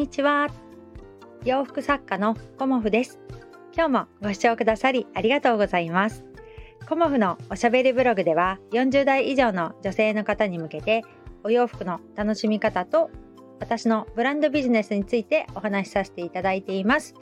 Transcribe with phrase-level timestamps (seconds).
[0.00, 0.48] にちは。
[1.44, 3.20] 洋服作家のコモフです。
[3.74, 6.24] 今日もご視聴くださりありがとうございます。
[6.88, 11.02] コモフのおしゃべりブログでは40代以上の女性の方に向けて
[11.44, 13.10] お洋服の楽しみ方と
[13.58, 17.14] 私のブランドビジネスについてお話しさせていただいています。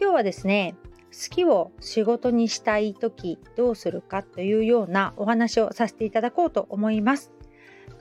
[0.00, 0.76] 今日はですね
[1.12, 7.34] 好きを仕事にしたい時どうするかというようなお話をさせていただこうと思います。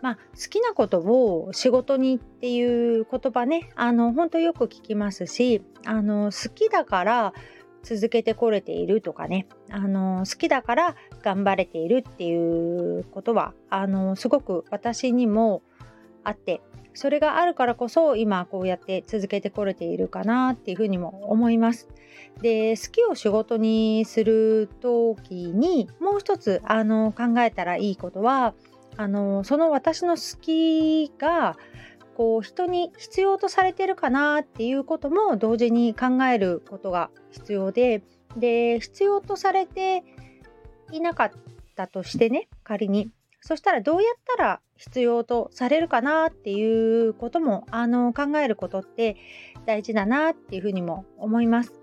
[0.02, 7.34] まあ、好きなことを仕事にっていう言葉ねあの本当よく聞きますしあの好きだから
[7.84, 15.62] 続けてこれているとかねあの好きだから頑張れているっていうことはあのすごく私にも
[16.24, 16.62] あって
[16.94, 21.88] それがあるからこそ今こうやって続けてこれているかなっていうふうにも思います。
[22.42, 28.54] で好きを仕事にする時にもう一つあの考えたらいいことは
[28.98, 31.56] あのその私の好きが
[32.16, 38.02] こう人に必要とされてるかなっていうことも同時に考えることが必要で
[38.36, 40.04] で必要とされて
[40.92, 41.32] いなかっ
[41.76, 49.16] たとしてね仮にそしたらどうやったら必要とされるかなっていうこともあの考えることって
[49.66, 51.74] 大事だなっていうふうにも思います。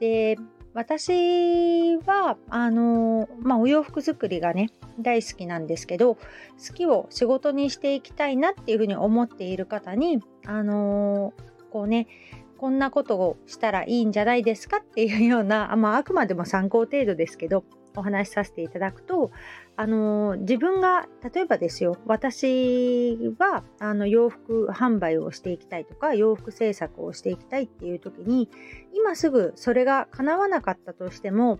[0.00, 0.36] で
[0.74, 6.20] 私はあの、まあ、お洋服作りがね大好きなんですけど好
[6.74, 11.32] きを仕事にしていきたいなっていうふうに思っている方にあの
[11.70, 12.08] こうね
[12.58, 17.64] こんなことをしたらいいんじゃないですかっていうような、まあ、あくまでも参考程度ですけど
[17.96, 19.30] お話しさせていただくと
[19.76, 28.48] あの自分が例えばですよ私はあの洋服販売をしていきたいとか洋服制作をしていきたいっていう時に
[28.94, 31.58] 今すぐそれが叶わなかったとしても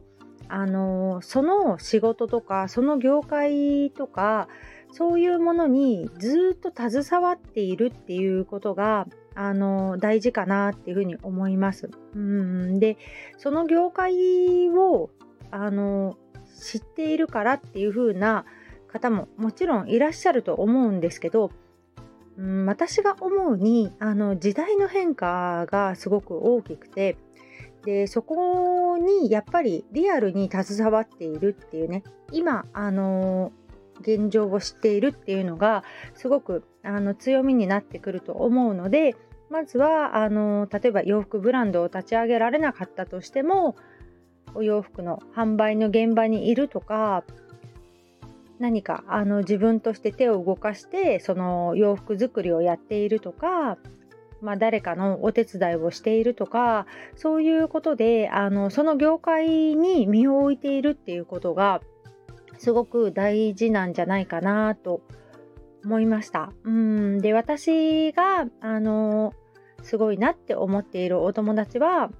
[0.48, 4.48] あのその仕事とかその業界とか
[4.92, 11.90] そういうものにずっと携わっているっていうことがあの大事かなっていうふうに思います。
[12.14, 12.96] うんで
[13.36, 15.10] その業界を
[15.50, 16.16] あの
[16.64, 18.46] 知っているからっていう風な
[18.88, 21.50] 方ももちろんいらっしゃると思うんですけど、
[22.38, 27.16] うん、私が思うにあの時代の変化がすごく大きくて
[27.84, 33.52] でそこにやっぱりリアルに携わっているっていうね今あの
[34.00, 39.14] 現状を知っているっていうのがすごくあの強みになってくると思うので
[39.50, 43.76] まずはあの例えば洋服ブランドを立ち上げられなかったとしても
[44.54, 47.24] お洋服の販売の現場にいるとか
[48.58, 53.78] 何かあの自分として手を動かしてその洋服作りをやっているとか、
[54.40, 61.80] まあ、誰かのお手伝いをしているとかそういうことであのその業界に身を置いているっていうことが
[62.58, 65.02] すごく大事なんじゃないかなと
[65.84, 66.52] 思いました。
[66.64, 69.34] うんで私があの
[69.82, 72.10] すごいなって思っているお友達は、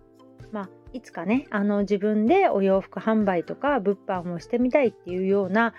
[0.52, 5.74] まあ、いつかねあの自分でお洋服販売とか物販をしてみたいっていうような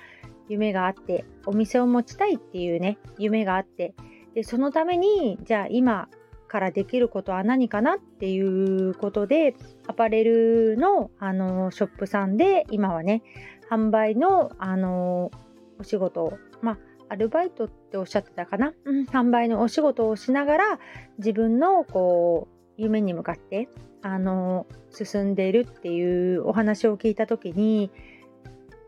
[0.50, 3.96] 夢があってお店を持ちたいっていうね夢があって
[4.36, 6.10] でそのためにじゃあ今
[6.50, 9.56] からできることは何かなっていうことで
[9.88, 13.24] アパレルのあのショップさんで今はね
[13.72, 15.32] 販売のあの
[15.80, 16.78] お仕事をまあ
[17.08, 20.80] アルバイトっておっしゃってたかな、うん、販売のお仕事をしながら
[21.20, 23.70] 自分のこう夢に向かって
[24.06, 27.90] あの進んでいるっていうお話を聞いた時に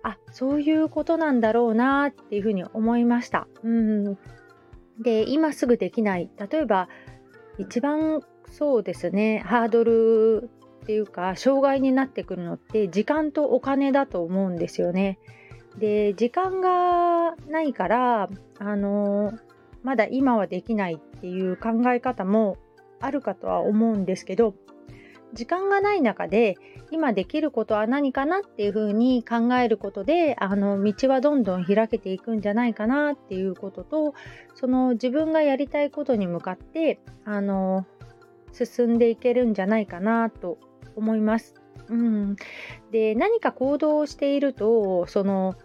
[0.04, 3.48] あそういうことなんだろうなっていうふうに思いました。
[3.64, 4.18] うん、
[5.02, 6.88] で今すぐできない例えば
[7.58, 10.52] 一番そうですねハードル
[10.84, 15.18] っていうか障害になってくるのって時間とお金だと思うんですよね。
[15.80, 18.30] で時間がないから
[18.60, 19.34] あの
[19.82, 22.58] まだ今はできないっていう考え方も
[23.00, 24.54] あるかとは思うんですけど
[25.34, 26.58] 時間がない中で
[26.92, 34.13] 今できることは何かなっていうふうに考えることであの道はどんどん開けていくんじゃないかなっていうことと
[34.56, 37.86] その自分がやりたいことに向かってあの
[38.54, 40.57] 進んでいけるんじゃないかなと
[40.96, 41.56] 思います。
[41.90, 42.36] うん、
[42.92, 45.56] で何か行動をしているとその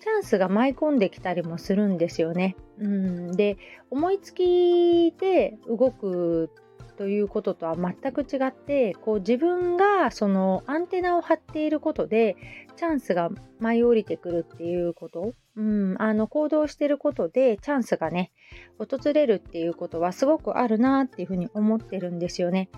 [0.00, 2.56] チャンスが舞い込んできたりもするんですよね。
[2.78, 3.56] うん、で
[3.90, 6.50] 思いつきで動く
[6.96, 12.36] ということとは全く違ってこう自分がそのアンテナを張っていることで
[12.76, 18.32] チャンスが舞い降りてくるっていうこと、うん、あの行動してることでチャンスがね
[18.78, 22.70] 訪れるっていうことはすごくあるなっていうふうに思ってるんですよね。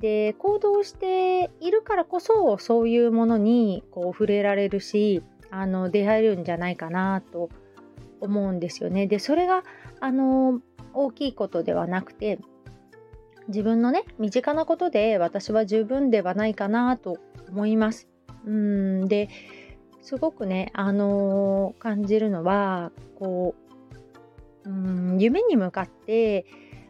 [0.00, 7.48] で行動しているからこそそういうものにこう触れられるしあの出会えるんじゃないかなと
[8.20, 9.06] 思うんですよね。
[9.06, 9.62] でそれが
[10.00, 10.60] あの
[10.92, 12.38] 大きいことではなくて
[13.48, 18.08] 自分のね身近なことで私は十分ではないかなと思います。
[18.44, 19.28] うんで
[20.02, 23.56] すごくね、あのー、感じるのはこ
[24.64, 26.46] ううん夢に向かって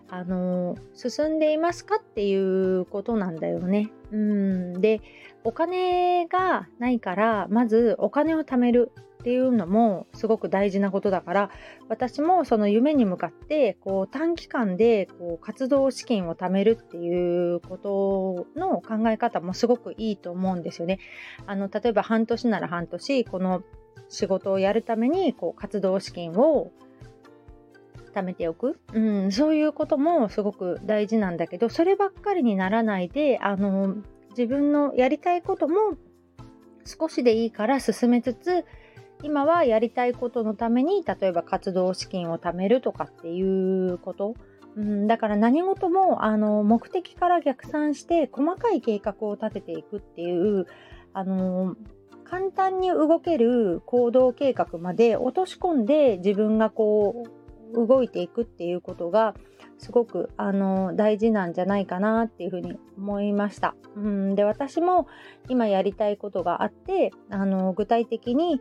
[0.09, 3.91] あの進んでいますかっていうことなんだよね。
[4.13, 5.01] うんで
[5.45, 8.93] お金がないからまずお金を貯める
[9.27, 11.51] っていうのもすごく大事なことだから
[11.89, 21.01] 私もその夢に向かってこう短期間でこう活動資金を貯めるっていうことの考え方もすごくいいと思うんですよね。
[21.45, 23.65] あの例えば半年なら半年この
[24.09, 26.71] 仕事をやるためにこう活動資金を
[28.15, 33.97] 貯めておく、うん、そういうこともすごく大事なんだけどそればっかりにならないであの
[34.31, 35.97] 自分のやりたいことも
[36.85, 38.65] 少しでいいから進めつつ
[39.23, 44.35] 今はやりたいことのために例えば活動資金を貯めるとかっていうこと、
[44.77, 50.67] うん、だから何事もあの目的から逆算して細かい計画を立てていくっていう
[51.13, 51.77] あの
[52.25, 57.25] 簡単に動ける行動計画まで落とし込んで自分がこ
[57.75, 59.35] う動いていくっていうことが
[59.79, 63.75] すごくあの大事なんじゃないかなっていうふうに思いました。
[63.97, 65.07] うんで私も
[65.49, 68.61] 今やりたいことがあってあの具体的に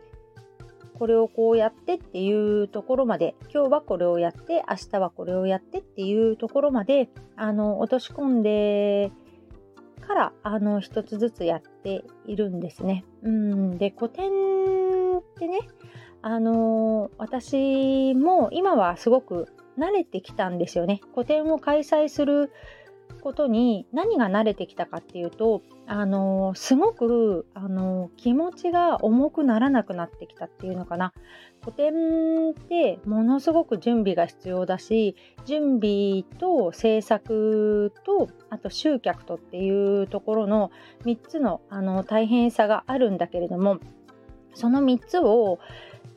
[0.98, 9.10] これをこうやってっていうところまで今日はこれをやって明日はこれをやってっていうところまであの落とし込んで
[10.06, 13.04] からあの一つずつやっているんですね。
[13.22, 14.30] うんで古典
[15.18, 15.60] ってね
[16.28, 19.46] あの、私も今はすごく
[19.78, 21.00] 慣れてきたんですよね。
[21.14, 22.50] 個展を開催する
[23.20, 31.12] ことに何が慣れてきたかっていうと、あの、すごく、あの、気持ちが重くならなくなってきたっていうのかな。
[31.64, 40.70] 個展ってものすごく準備が必要だし、準備と制作と、あと集客とっていうところの
[41.04, 43.78] 3つのあの大変さがあるんだけれども、
[44.54, 45.58] その3つを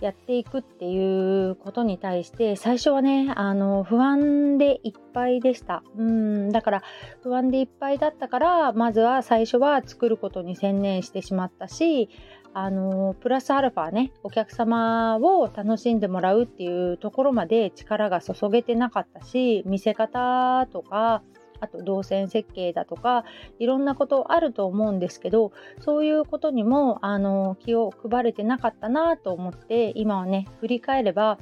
[0.02, 5.84] やっていくっていうことに対して最初はねあの不安でいっぱいでした。
[5.98, 6.50] うん。
[6.50, 6.84] だから
[7.22, 12.10] 不安でいっぱいだったからまずは最初は作ることに専念してしまったし
[12.54, 21.22] あのプラスアルファねお客様を楽しんでもらうっていうところまで力が注げてなかったし見せ方とか
[21.60, 23.26] あと動線設計だとか
[23.60, 31.38] いろんなことあると思うんですけどそういうことにもあの気を配れてなかったなと思って今はね振り返れば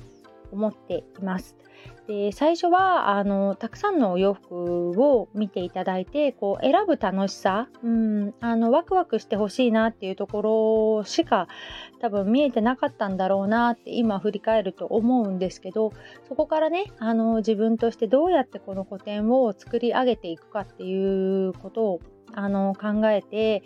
[0.51, 1.55] 思っています。
[2.07, 11.47] で最初はあのたくさんのお洋服を見ていただいてこう選ぶ楽しさ、うん、あのワクワクしてほしいなっていうところしか
[11.99, 15.91] 多分見えてなかったんだろうなって今振り返ると思うんですけど
[16.27, 21.99] そこからねあの自分としてどうやってこの個展を作り上げていくかっていうことを
[22.33, 23.63] あの考えて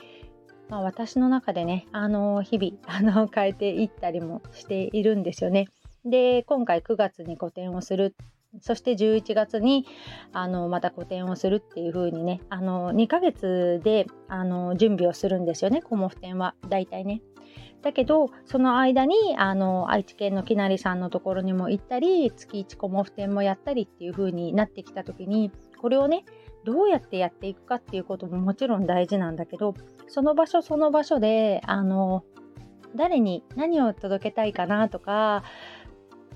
[0.70, 5.68] まあ、私の中でね、あの日々あの変えていったりもしているんですよね。
[6.06, 8.16] で今回9月に個展をする
[8.60, 9.86] そして11月に
[10.34, 17.22] あのまた個展をするっていう風にねあの2ヶ月であの準備をするんですよねコモフ展は大体ね。
[17.82, 26.24] だけどその間にあの愛知県のきなりさんのところにも行ったり月1コモフ展もやったりっていう風になってきた時にこれをね
[26.64, 29.74] どうやってやっていくかっていうことももちろん大事なんだけど
[30.08, 32.24] その場所その場所であの
[32.96, 35.44] 誰に何を届けたいかなとか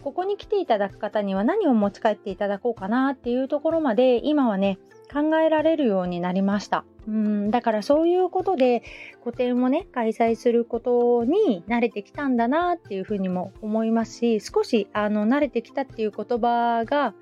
[0.05, 4.77] ここに来ていただく方には何を持ち帰っていただこうかなっていうところまで今はね
[5.11, 6.85] 考えられるようになりました。
[7.07, 8.83] うんだからそういうことで
[9.23, 17.15] 個展をね開催することに慣れてきたんだなっていうふうにも思いますし少しあの慣れてきたっていう言葉が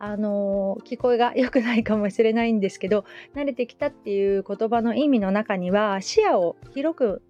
[0.00, 3.04] あの聞こえが良くないかもしれないんですけど
[3.36, 7.22] 慣れてきたっていう言葉の意味の中には視野を広く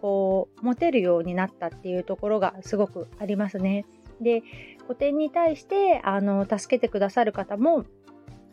[0.00, 3.86] こう持てるようになったっていうところがすごくありますね。
[4.22, 4.42] で
[4.86, 7.84] 個展に対してあの助けてくださる方も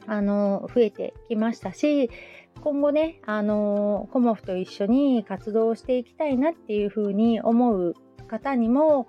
[0.05, 2.09] あの増えてきましたし
[2.61, 7.93] 今後ねあのコモフと一緒に活動していきたいなっていうふうに思う
[8.27, 9.07] 方にも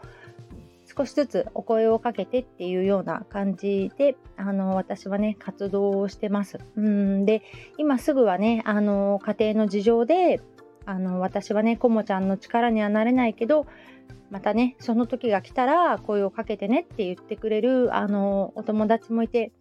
[0.97, 6.59] 少しずつお声をかけてっていうような感じであの私はね活動をしてます。
[6.77, 7.43] うんで
[7.79, 10.41] 今すぐはねあの家庭の事情で
[10.87, 13.67] あの私はねコモちゃんの力にはなれないけど
[14.31, 19.53] またねその時が来たら声をかけてねって言ってくれるあのお友達もいて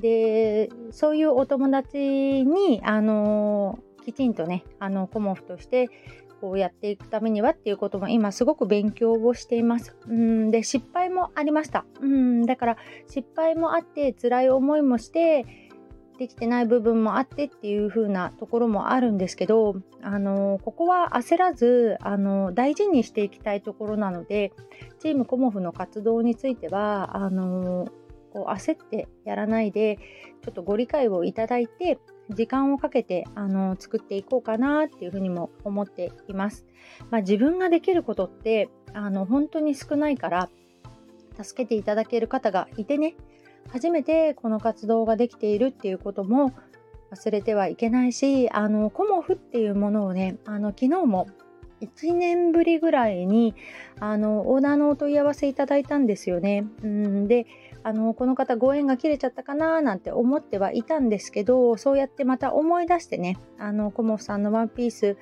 [0.00, 5.88] でそういうお友達にあのきちんとねあのコモフとして
[6.40, 9.96] こうやっていくためにはっていうことも今すごく勉強をしています。
[10.06, 11.84] うんで失敗もありました。
[12.00, 12.76] うんだから
[13.08, 15.67] 失敗もあって辛い思いもして
[16.18, 24.52] できてない部分もあってっていう風なところもあるんですけど、あのここは焦らずあの大事にしていきたいところなので
[24.98, 27.88] チームコモフの活動についてはあの
[28.32, 29.98] こう焦ってやらないで
[30.44, 31.98] ちょっとご理解をいただいて
[32.30, 36.66] 時間をかけてあの作っていこうかなっていうふうにも思っています。
[37.10, 40.50] まあ、自分ができることってあの本当に少ないから
[41.40, 43.14] 助けていただける方がいてね
[43.72, 46.52] 初めてこの活動ができているっていうことも
[47.10, 51.26] 忘れてはいけないしあのコモフっていうものをねあの昨日も
[51.80, 53.54] 1年ぶりぐらいに
[54.00, 56.66] あのオーダーのお問い合わせいただいたんですよね。
[56.82, 57.46] うんで
[57.84, 65.16] あのこの方ご縁が切れちゃったかななんて思ってはいたんですけどそうやってまた思い出してねあのコモフさんのワンピース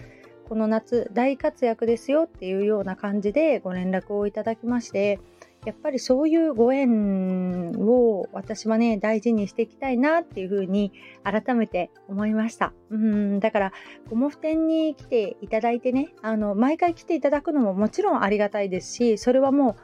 [0.48, 5.20] この夏大活躍ですよっていうような感じでご連絡をいただきまして
[5.66, 10.92] やっぱりそういうご縁を私はね大事にしていきたいなっていうふうに
[11.24, 12.72] 改めて思いました。
[12.88, 13.72] うんだから
[14.08, 19.76] コモフ店に来ていただいてねあの毎回来ていただくのももちろんありがたいですしそれはもう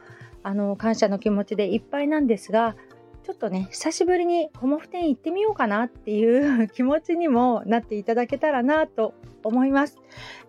[0.43, 2.77] あの感謝の気持ちでいっぱいなんですが
[3.23, 9.13] ちょっとね久しぶりにコモフ店行ってみようかなっていう 気持ちにもなっていただけたらなと
[9.43, 9.97] 思います。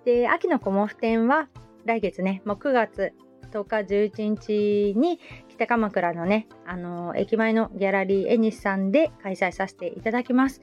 [0.04, 1.48] で秋のコモフ店は
[1.84, 3.12] 来月ねもう9月
[3.54, 5.20] とか11日に
[5.54, 10.62] 北鎌倉のね、あのー、駅前のギャラリーエニスさんで開催させていただきます。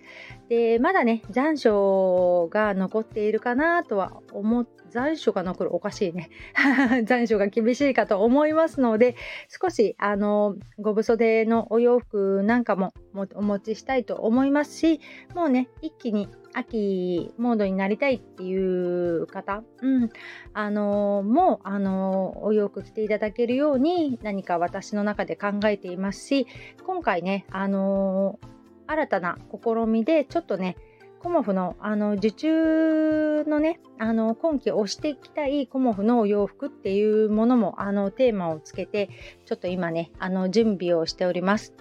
[0.50, 6.29] で、まだね、残暑が残っているかなとは思っ残暑が残るおかしいね
[7.05, 9.15] 残暑が厳しいかと思いますので
[9.48, 12.93] 少しあのご無袖のお洋服なんかも
[13.33, 15.00] お持ちしたいと思いますし
[15.33, 20.10] もうね一気に秋モードになりたいっていう方、うん、
[20.53, 26.47] あのもうあのお洋服着ていただけるように何か私私の中で考えていますし
[26.85, 28.39] 今回ねあの
[28.88, 30.75] 新たな試みでちょっとね
[31.19, 39.09] コモフのあの受注のねあの今季推していきたいコモフのお洋服っていうものもあのテーマをつけて
[39.45, 41.75] ちょっと今ねあの準備をしております。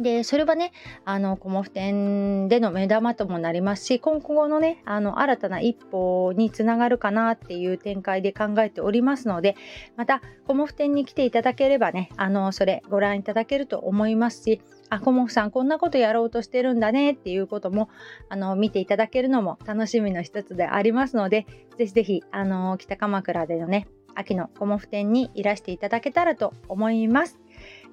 [0.00, 0.72] で、それはね、
[1.04, 9.56] あの、コモフ展での目玉ともなりますし、今後のね、あの、新たな一歩につながるかなっていう展開で考えておりますので、
[9.96, 14.60] また、コモフ展に来ていただければね、あの、それご覧いただけると思いますし、
[14.90, 17.88] あ、コモフさんこんなことやろうとしてるんだねっていうことも、
[18.28, 21.46] あの、見ていただけるのも楽しみの一つでありますので、
[21.76, 23.86] ぜひぜひ、あの、北鎌倉でのね、
[24.16, 27.38] 秋のコモフ展にいらしていただけたらと思います。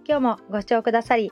[0.07, 1.31] 今日もご視聴くださり